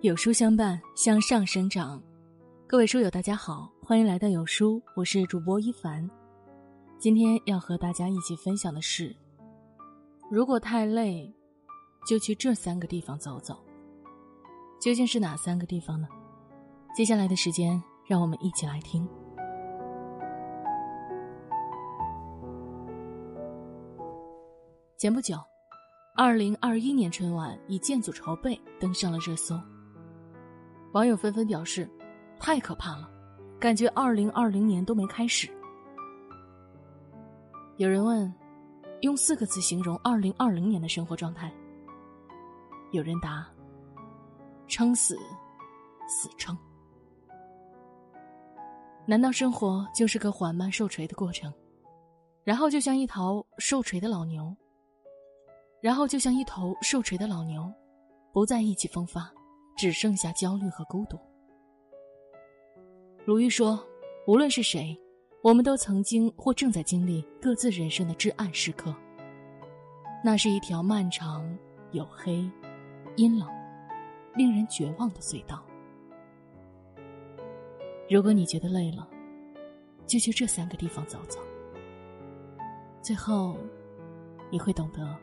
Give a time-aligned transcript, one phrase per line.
[0.00, 2.00] 有书相伴，向上生长。
[2.68, 6.08] 各位书友，大家好，欢迎来到有书，我是主播一凡。
[7.00, 9.12] 今天要和大家一起分享的是：
[10.30, 11.28] 如果太累，
[12.06, 13.58] 就去这三个地方走走。
[14.80, 16.06] 究竟是哪三个地方呢？
[16.94, 19.04] 接下来的时间，让我们一起来听。
[24.96, 25.36] 前不久，
[26.14, 29.60] 二零二一年春晚以建组筹备登上了热搜。
[30.92, 31.88] 网友纷纷表示
[32.40, 33.08] ：“太可怕了，
[33.60, 35.48] 感觉二零二零年都没开始。”
[37.76, 38.32] 有人问
[39.02, 41.52] ：“用四个字形容二零二零年的生活状态？”
[42.90, 43.46] 有人答
[44.66, 45.16] ：“撑死，
[46.08, 46.56] 死撑。”
[49.06, 51.52] 难道生活就是个缓慢受锤的过程？
[52.44, 54.56] 然后就像一头受锤的老牛。
[55.80, 57.72] 然后就像一头受锤的老牛，
[58.32, 59.32] 不再意气风发，
[59.78, 61.16] 只剩下焦虑和孤独。
[63.24, 63.78] 鲁豫说
[64.26, 64.98] ：“无论是谁，
[65.40, 68.92] 我们都曾经或正在经历各自人生的至暗时刻。
[70.24, 71.56] 那是一条漫长、
[71.92, 72.50] 黝黑、
[73.16, 73.48] 阴冷、
[74.34, 75.64] 令人绝望的隧道。
[78.10, 79.08] 如果你觉得累了，
[80.06, 81.38] 就去这三个地方走走。
[83.00, 83.56] 最后，
[84.50, 85.16] 你会懂得。”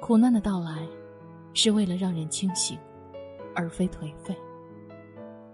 [0.00, 0.86] 苦难的到来，
[1.54, 2.76] 是为了让人清醒，
[3.54, 4.34] 而非颓废；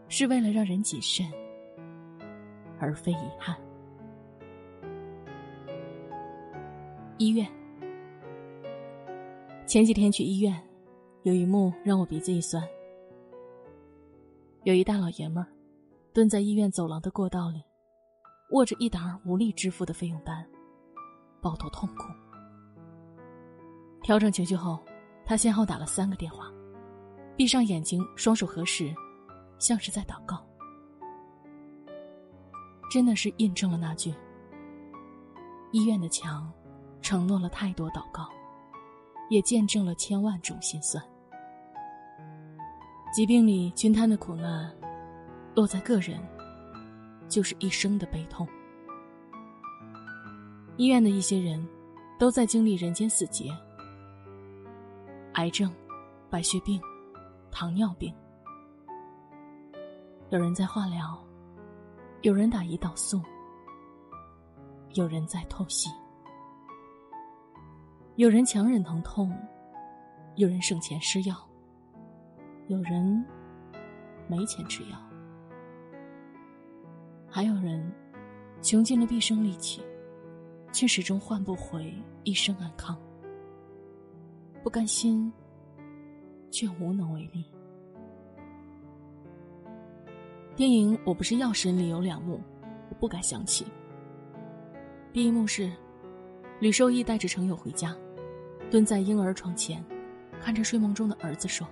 [0.08, 1.30] 是为了让人谨慎，
[2.78, 3.54] 而非遗憾。
[7.18, 7.46] 医院，
[9.66, 10.58] 前几天去医院，
[11.22, 12.66] 有一幕让我鼻子一酸。
[14.64, 15.46] 有一大老爷们儿，
[16.14, 17.62] 蹲在医院走廊的过道里，
[18.52, 20.46] 握着一沓无力支付的费用单，
[21.42, 22.04] 抱头痛哭。
[24.02, 24.82] 调整情绪后，
[25.30, 26.50] 他先后打了三个电话，
[27.36, 28.92] 闭上眼睛，双手合十，
[29.60, 30.44] 像是在祷告。
[32.90, 34.12] 真的是印证了那句
[35.70, 36.52] ：“医院的墙，
[37.00, 38.28] 承诺了太多祷告，
[39.28, 41.00] 也见证了千万种心酸。”
[43.14, 44.68] 疾病里均摊的苦难，
[45.54, 46.18] 落在个人，
[47.28, 48.48] 就是一生的悲痛。
[50.76, 51.64] 医院的一些人，
[52.18, 53.56] 都在经历人间死劫。
[55.40, 55.74] 癌症、
[56.28, 56.78] 白血病、
[57.50, 58.14] 糖尿病，
[60.28, 61.18] 有人在化疗，
[62.20, 63.22] 有人打胰岛素，
[64.92, 65.88] 有人在透析，
[68.16, 69.34] 有人强忍疼痛，
[70.36, 71.34] 有人省钱吃药，
[72.66, 73.24] 有人
[74.28, 74.98] 没钱吃药，
[77.26, 77.90] 还有人
[78.60, 79.82] 穷尽了毕生力气，
[80.70, 82.94] 却始终换不回一生安康。
[84.62, 85.32] 不甘心，
[86.50, 87.44] 却无能为力。
[90.54, 92.38] 电影《我不是药神》里有两幕，
[92.90, 93.66] 我不敢想起。
[95.14, 95.72] 第一幕是
[96.60, 97.96] 吕受益带着程友回家，
[98.70, 99.82] 蹲在婴儿床前，
[100.38, 101.66] 看着睡梦中的儿子说：“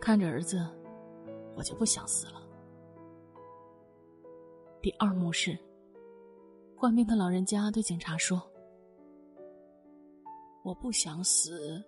[0.00, 0.64] 看着儿子，
[1.56, 2.40] 我就不想死了。”
[4.80, 5.58] 第二幕是
[6.76, 8.49] 患病的老人家对警察说。
[10.62, 11.82] 我不想死，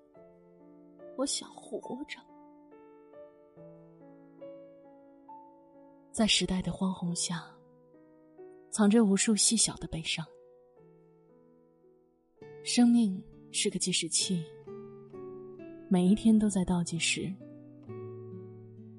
[1.17, 2.19] 我想活着。
[6.11, 7.45] 在时代的荒洪下，
[8.71, 10.27] 藏着无数细小的悲伤。
[12.65, 14.43] 生命是个计时器，
[15.89, 17.33] 每一天都在倒计时，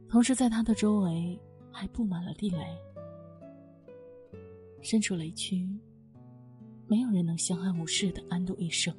[0.08, 1.40] 同时在它的周围
[1.72, 2.60] 还布满了地雷。
[4.82, 5.68] 身处雷区，
[6.88, 8.94] 没有人能相安无事的安度一生。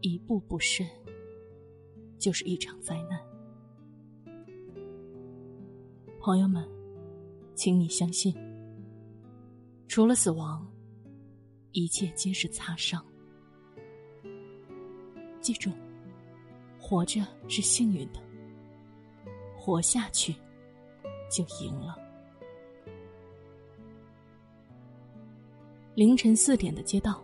[0.00, 0.86] 一步不慎，
[2.18, 3.20] 就是一场灾难。
[6.20, 6.68] 朋友们，
[7.54, 8.34] 请你相信，
[9.88, 10.64] 除了死亡，
[11.72, 13.04] 一切皆是擦伤。
[15.40, 15.70] 记住，
[16.78, 18.20] 活着是幸运的，
[19.56, 20.34] 活下去
[21.30, 21.96] 就赢了。
[25.94, 27.20] 凌晨四点的街道。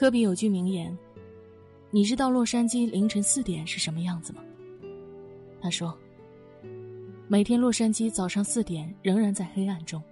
[0.00, 0.96] 科比有句名言
[1.92, 4.42] ：“你知道洛杉矶凌晨四点是什么样子吗？”
[5.60, 5.94] 他说
[7.28, 10.02] ：“每天洛杉矶早上四点仍然在黑暗中，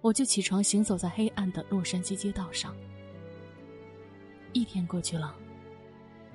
[0.00, 2.72] 我就起床行走在黑暗的洛杉矶街道上。
[4.52, 5.34] 一天过去了，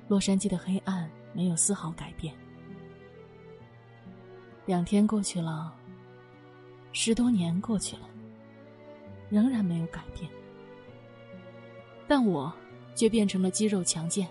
[0.06, 2.34] 洛杉矶的黑暗没有丝毫改变；
[4.66, 5.74] 两天过去了，
[6.92, 8.02] 十多年过去了，
[9.30, 10.30] 仍然没有改变。”
[12.06, 12.52] 但我，
[12.94, 14.28] 却变成了肌肉强健、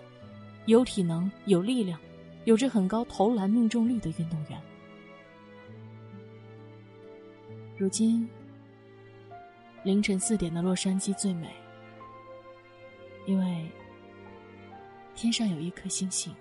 [0.66, 1.98] 有体能、有力量、
[2.44, 4.60] 有着很高投篮命中率的运动员。
[7.76, 8.28] 如今，
[9.82, 11.48] 凌晨四点的洛杉矶最美，
[13.26, 13.68] 因为
[15.16, 16.32] 天上有一颗星星，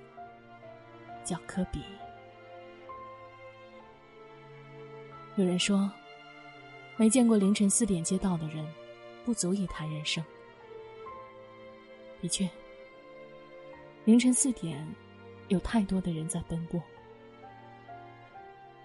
[1.24, 1.82] 叫科比。
[5.36, 5.92] 有人说，
[6.96, 8.64] 没见过凌晨四点街道的人，
[9.26, 10.24] 不足以谈人生。
[12.24, 12.50] 的确，
[14.06, 14.82] 凌晨四点，
[15.50, 16.82] 有太多的人在奔波。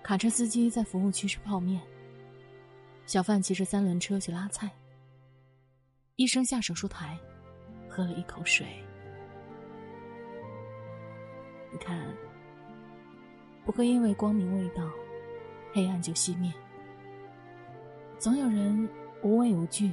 [0.02, 1.80] 卡车司机在服务区吃泡面。
[3.06, 4.68] 小贩骑着三轮车去拉菜。
[6.16, 7.16] 医生下手术台，
[7.88, 8.66] 喝了一口水。
[11.70, 12.12] 你看，
[13.64, 14.90] 不会因为光明未到，
[15.72, 16.52] 黑暗就熄灭。
[18.18, 18.88] 总有人
[19.22, 19.92] 无畏无惧，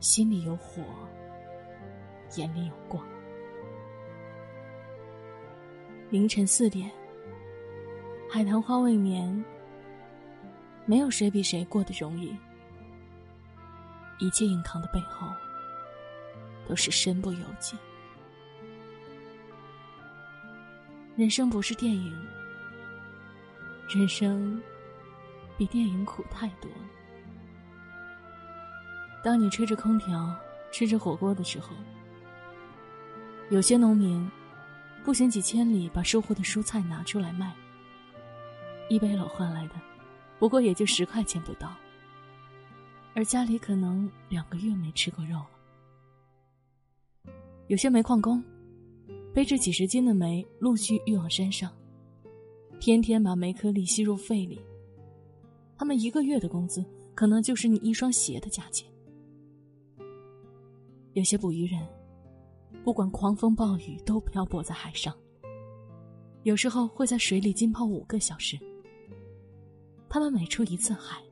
[0.00, 0.82] 心里有火，
[2.36, 3.04] 眼里有光。
[6.10, 6.90] 凌晨四点，
[8.30, 9.44] 海棠花未眠。
[10.86, 12.36] 没有谁比谁过得容易，
[14.18, 15.26] 一切硬扛的背后，
[16.68, 17.74] 都是身不由己。
[21.16, 22.12] 人生不是电影，
[23.88, 24.60] 人生
[25.56, 26.76] 比电影苦太多了。
[29.22, 30.36] 当你吹着空调，
[30.70, 31.68] 吃着火锅的时候，
[33.50, 34.28] 有些农民
[35.04, 37.54] 步行几千里把收获的蔬菜拿出来卖，
[38.88, 39.74] 一杯楼换来的。
[40.38, 41.76] 不过也就十块钱不到，
[43.14, 45.50] 而家里可能两个月没吃过肉了。
[47.68, 48.42] 有些煤矿工
[49.32, 51.70] 背着几十斤的煤陆续运往山上，
[52.80, 54.60] 天天把煤颗粒吸入肺里。
[55.76, 58.88] 他们一个月的工资可能就是你一双鞋的价钱。
[61.12, 61.86] 有些捕鱼人
[62.82, 65.16] 不管狂风暴雨都漂泊在海上，
[66.42, 68.58] 有时候会在水里浸泡五个小时。
[70.08, 71.22] 他们每出一次海，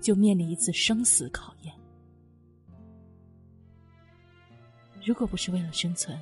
[0.00, 1.74] 就面临一次生死考验。
[5.04, 6.18] 如果不是为了生存，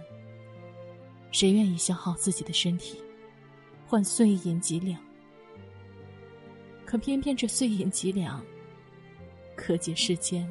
[1.32, 2.98] 谁愿意消耗自己的身体，
[3.86, 5.00] 换碎银几两？
[6.86, 8.42] 可偏偏这碎银几两，
[9.56, 10.48] 可解世间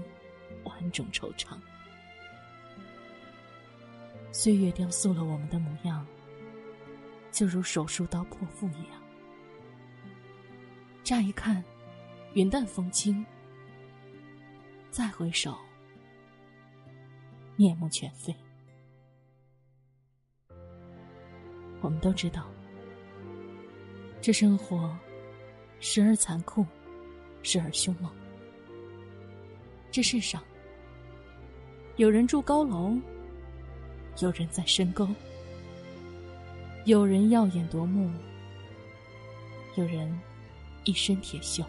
[0.66, 1.58] 万种惆怅。
[4.38, 6.06] 岁月雕塑了我们的模样，
[7.32, 9.02] 就如手术刀剖腹一样。
[11.04, 11.64] 乍一看，
[12.36, 13.26] 云淡风轻；
[14.92, 15.58] 再回首，
[17.56, 18.32] 面目全非。
[21.82, 22.48] 我们都知道，
[24.22, 24.96] 这生活
[25.80, 26.64] 时而残酷，
[27.42, 28.16] 时而凶猛。
[29.90, 30.44] 这世上，
[31.96, 32.96] 有人住高楼，
[34.20, 35.08] 有人在深沟，
[36.86, 38.12] 有人耀眼夺目，
[39.76, 40.18] 有人。
[40.86, 41.66] 一身铁锈，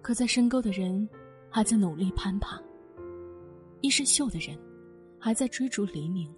[0.00, 1.06] 可在深沟的人
[1.50, 2.58] 还在努力攀爬，
[3.82, 4.58] 一身锈的人
[5.20, 6.34] 还在追逐黎明。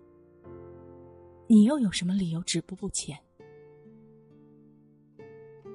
[1.46, 3.16] 你又有什么理由止步不前？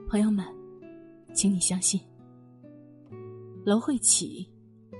[0.10, 0.45] 朋友们，
[1.33, 2.01] 请你相信，
[3.63, 4.45] 楼会起，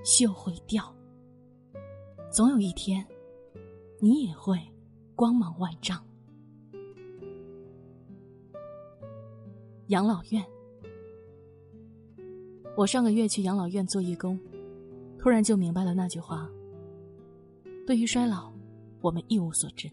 [0.06, 0.95] 锈会掉，
[2.36, 3.02] 总有一天，
[3.98, 4.60] 你也会
[5.16, 6.06] 光芒万丈。
[9.88, 10.44] 养老院。
[12.76, 14.38] 我上个月去养老院做义工，
[15.18, 16.50] 突然就明白了那句话：
[17.88, 18.52] 对于衰老，
[19.00, 19.90] 我们一无所知。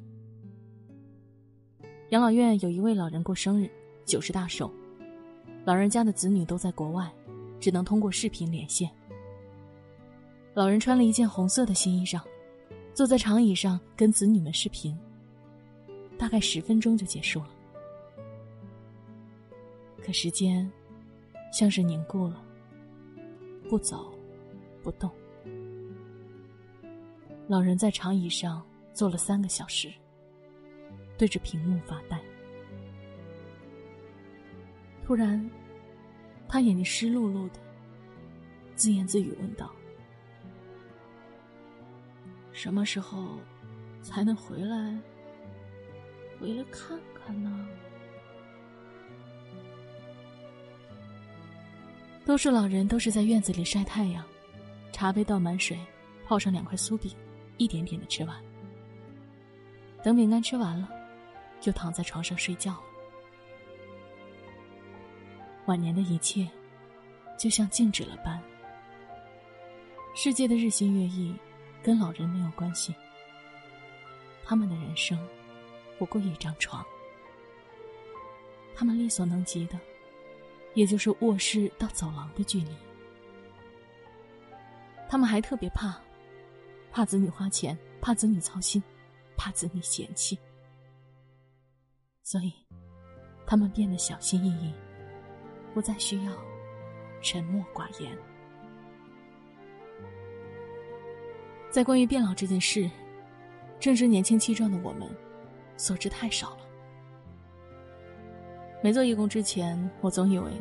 [2.11, 3.71] 养老院有一位老人过生日，
[4.05, 4.69] 九十大寿，
[5.65, 7.09] 老人家的子女都在国外，
[7.61, 8.91] 只能通过视频连线。
[10.55, 12.21] 老人穿了一件红色的新衣裳，
[12.95, 14.97] 坐在长椅上跟子女们视频，
[16.19, 17.51] 大概十分钟就结束了。
[20.05, 20.71] 可时间，
[21.53, 22.45] 像是凝固了，
[23.69, 24.13] 不走，
[24.83, 25.11] 不动。
[27.49, 29.93] 老人在长椅上坐了三个小时，
[31.17, 32.21] 对着屏幕发呆。
[35.05, 35.51] 突然，
[36.49, 37.59] 他眼睛湿漉漉的，
[38.75, 39.71] 自言自语问道
[42.53, 43.39] ：“什么时候
[44.03, 44.99] 才能回来？
[46.41, 47.69] 回来看看呢？”
[52.25, 54.25] 多数老人都是在院子里晒太阳，
[54.93, 55.77] 茶杯倒满水，
[56.25, 57.11] 泡上两块酥饼，
[57.57, 58.37] 一点点的吃完。
[60.05, 60.89] 等饼干吃完了，
[61.61, 62.83] 就躺在床上睡觉了。
[65.67, 66.49] 晚年的一切，
[67.39, 68.41] 就像静止了般。
[70.15, 71.35] 世界的日新月异，
[71.83, 72.95] 跟老人没有关系，
[74.45, 75.19] 他们的人生
[75.99, 76.85] 不过一张床，
[78.75, 79.79] 他们力所能及的，
[80.75, 82.71] 也就是卧室到走廊的距离。
[85.09, 86.01] 他们还特别怕，
[86.91, 88.83] 怕子女花钱，怕子女操心，
[89.37, 90.39] 怕子女嫌弃，
[92.23, 92.53] 所以
[93.47, 94.73] 他们变得小心翼翼，
[95.75, 96.33] 不再需要
[97.21, 98.17] 沉默寡言。
[101.73, 102.88] 在关于变老这件事，
[103.81, 105.09] 正是年轻气壮的我们
[105.79, 106.59] 所知太少了。
[108.83, 110.52] 没做义工之前，我总以为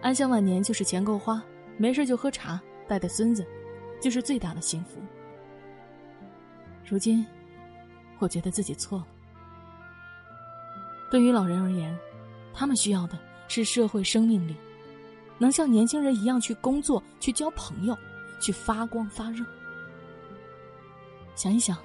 [0.00, 1.42] 安享晚年就是钱够花，
[1.76, 3.44] 没事就喝茶，带带孙子，
[4.00, 5.00] 就是最大的幸福。
[6.88, 7.26] 如今，
[8.20, 9.06] 我觉得自己错了。
[11.10, 11.98] 对于老人而言，
[12.54, 14.54] 他们需要的是社会生命力，
[15.36, 17.98] 能像年轻人一样去工作、去交朋友、
[18.40, 19.44] 去发光发热。
[21.34, 21.76] 想一想，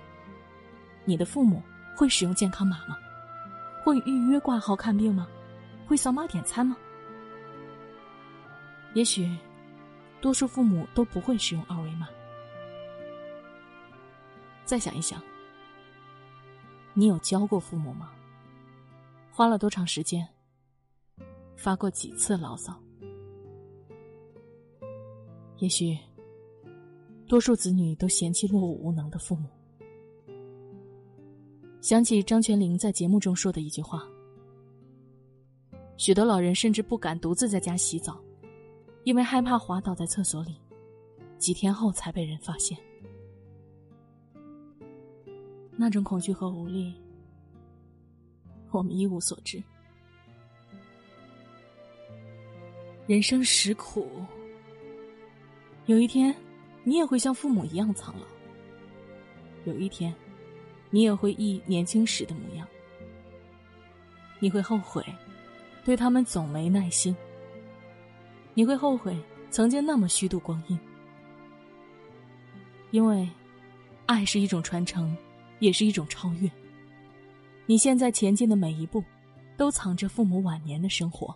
[1.06, 1.62] 你的父母
[1.96, 2.98] 会使用健康码吗？
[3.84, 5.27] 会预约挂号看病吗？
[5.88, 6.75] 会扫码点餐吗？
[8.94, 9.30] 也许，
[10.20, 12.08] 多数父母都不会使用二维码。
[14.66, 15.22] 再想一想，
[16.94, 18.12] 你有教过父母吗？
[19.32, 20.27] 花了多长时间？
[21.56, 22.77] 发过几次牢骚？
[25.58, 25.98] 也许。
[27.27, 29.50] 多数子女都嫌弃落伍无能的父母。
[31.81, 34.07] 想起张泉灵在节目中说的一句话
[35.98, 38.17] ：“许多老人甚至不敢独自在家洗澡，
[39.03, 40.55] 因为害怕滑倒在厕所里，
[41.38, 42.77] 几天后才被人发现。”
[45.75, 46.96] 那种恐惧和无力，
[48.72, 49.62] 我们一无所知。
[53.05, 54.10] 人生实苦，
[55.88, 56.34] 有一天。
[56.88, 58.25] 你也会像父母一样苍老。
[59.65, 60.15] 有一天，
[60.89, 62.65] 你也会忆年轻时的模样。
[64.39, 65.03] 你会后悔，
[65.84, 67.13] 对他们总没耐心。
[68.53, 70.79] 你会后悔曾经那么虚度光阴。
[72.91, 73.29] 因为，
[74.06, 75.13] 爱是一种传承，
[75.60, 76.50] 也是一种超越。
[77.65, 79.03] 你现在前进的每一步，
[79.58, 81.36] 都藏着父母晚年的生活。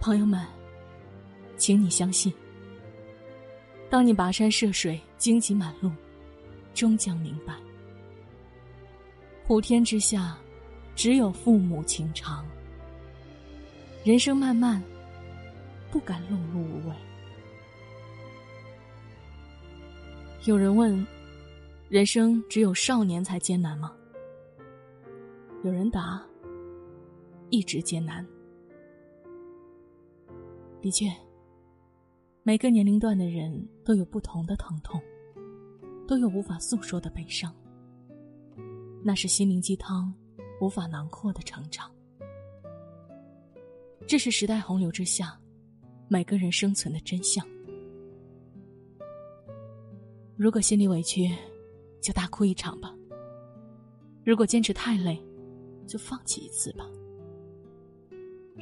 [0.00, 0.42] 朋友们，
[1.58, 2.32] 请你相信。
[3.94, 5.88] 当你跋山涉水、荆棘满路，
[6.74, 7.54] 终将明白，
[9.46, 10.36] 普天之下，
[10.96, 12.44] 只有父母情长。
[14.02, 14.82] 人生漫漫，
[15.92, 16.94] 不敢碌碌无为。
[20.42, 21.06] 有人问：
[21.88, 23.94] 人生只有少年才艰难吗？
[25.62, 26.20] 有人答：
[27.48, 28.26] 一直艰难。
[30.80, 31.06] 的确。
[32.46, 35.00] 每个年龄段的人都有不同的疼痛，
[36.06, 37.50] 都有无法诉说的悲伤。
[39.02, 40.12] 那是心灵鸡汤
[40.60, 41.90] 无法囊括的成长。
[44.06, 45.40] 这是时代洪流之下
[46.06, 47.42] 每个人生存的真相。
[50.36, 51.34] 如果心里委屈，
[52.02, 52.94] 就大哭一场吧；
[54.22, 55.18] 如果坚持太累，
[55.86, 56.84] 就放弃一次吧；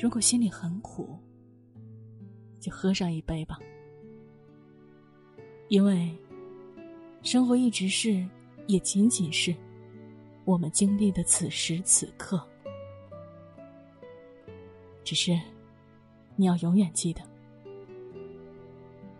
[0.00, 1.18] 如果心里很苦，
[2.62, 3.59] 就喝上一杯吧。
[5.69, 6.16] 因为，
[7.23, 8.25] 生活一直是，
[8.69, 9.54] 也仅仅是，
[10.45, 12.40] 我们经历的此时此刻。
[15.02, 15.38] 只是，
[16.37, 17.21] 你要永远记得，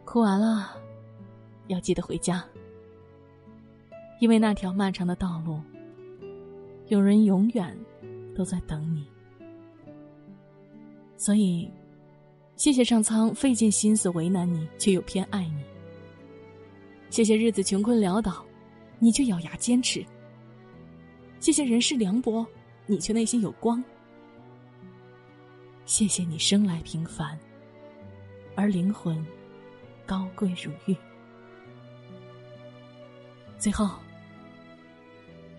[0.05, 0.81] 哭完了，
[1.67, 2.45] 要记得回家。
[4.21, 5.61] 因为那条漫长的道路，
[6.87, 7.77] 有人永远
[8.37, 9.05] 都在等你。
[11.17, 11.69] 所以，
[12.62, 15.64] 谢谢上苍费尽心思为难你，却又偏爱你。
[17.11, 18.47] 谢谢日子穷困潦倒，
[19.00, 20.07] 你却咬牙坚持。
[21.40, 22.47] 谢谢人世凉薄，
[22.87, 23.83] 你却内心有光。
[25.87, 27.37] 谢谢你生来平凡，
[28.54, 29.26] 而灵魂
[30.07, 30.97] 高贵如玉。
[33.59, 33.90] 最后，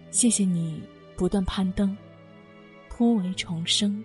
[0.10, 0.81] 谢谢你
[1.17, 1.98] 不断攀登，
[2.89, 4.01] 突围重生，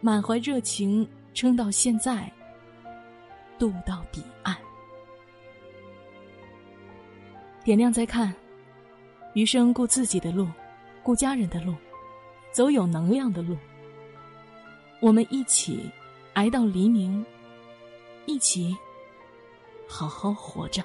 [0.00, 2.30] 满怀热情撑到现在，
[3.58, 4.56] 渡到彼岸。
[7.62, 8.34] 点亮再看，
[9.34, 10.48] 余生顾自己的路，
[11.02, 11.74] 顾家人的路，
[12.52, 13.56] 走有能量的路。
[15.00, 15.90] 我们一起
[16.34, 17.24] 挨到黎明，
[18.26, 18.76] 一起
[19.86, 20.82] 好好活着。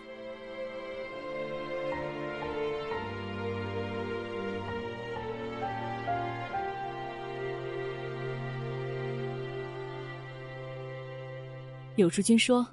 [11.96, 12.66] 有书君说。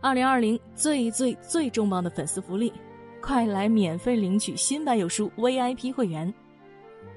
[0.00, 2.72] 二零二零最最最重磅的粉丝福利，
[3.20, 6.32] 快来免费领取新版有书 VIP 会员，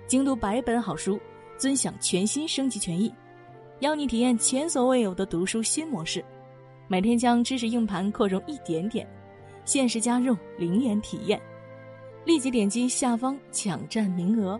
[0.07, 1.19] 精读百本好书，
[1.57, 3.13] 尊享全新升级权益，
[3.81, 6.23] 邀你体验前所未有的读书新模式。
[6.87, 9.07] 每天将知识硬盘扩容一点点，
[9.65, 11.39] 限时加入，零元体验，
[12.25, 14.59] 立即点击下方抢占名额。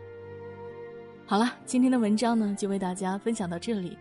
[1.26, 3.98] 好了，今天的文章呢就为大家分享到这里。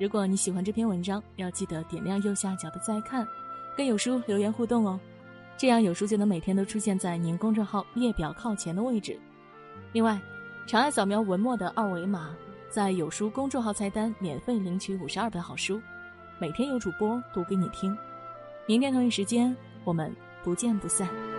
[0.00, 3.26] 如果你喜欢这篇文章，要记得点亮右下角的再看，
[3.76, 4.98] 跟有书留言互动哦。
[5.56, 9.18] 这样有书就能每天都出现在您公众号列表靠前的位置。
[9.92, 10.20] 另外，
[10.66, 12.34] 长按扫描文末的二维码，
[12.68, 15.80] 在有书公众号菜单免费领取五十二本好书，
[16.38, 17.96] 每天有主播读给你听。
[18.66, 21.31] 明天同一时间，我们不见不散。